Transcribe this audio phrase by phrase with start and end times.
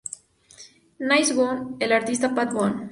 [1.11, 2.79] Nice Guy, del artista Pat Boone.